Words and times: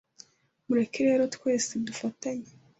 mureke 0.67 0.99
rero 1.07 1.23
twese 1.35 1.71
dufatanye 1.87 2.49